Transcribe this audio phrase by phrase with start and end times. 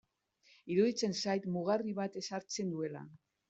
[0.75, 3.09] Iruditzen zait mugarri bat ezartzen duela.